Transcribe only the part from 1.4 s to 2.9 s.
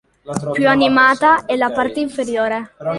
è la parte inferiore.